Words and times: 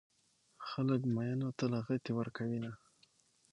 خلک 0.67 1.01
ميينو 1.15 1.49
ته 1.57 1.65
لغتې 1.73 2.11
ورکوينه 2.15 2.71